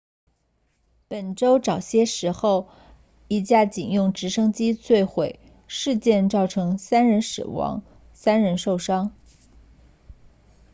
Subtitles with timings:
[1.07, 2.69] 本周早些时候
[3.27, 7.83] 一架警用直升机坠毁事件造成3人死亡
[8.15, 9.13] 3人受伤